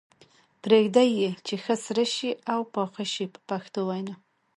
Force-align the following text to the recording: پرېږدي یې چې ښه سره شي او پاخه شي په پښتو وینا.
پرېږدي 0.61 1.07
یې 1.19 1.29
چې 1.45 1.55
ښه 1.63 1.75
سره 1.85 2.03
شي 2.15 2.29
او 2.53 2.59
پاخه 2.75 3.05
شي 3.13 3.25
په 3.33 3.39
پښتو 3.49 3.79
وینا. 3.89 4.15